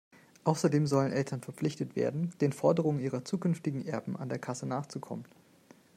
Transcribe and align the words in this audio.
Außerdem 0.45 0.87
sollen 0.87 1.11
Eltern 1.11 1.43
verpflichtet 1.43 1.95
werden, 1.95 2.33
den 2.41 2.53
Forderungen 2.53 2.99
ihrer 3.01 3.23
zukünftigen 3.23 3.85
Erben 3.85 4.17
an 4.17 4.29
der 4.29 4.39
Kasse 4.39 4.65
nachzukommen. 4.65 5.25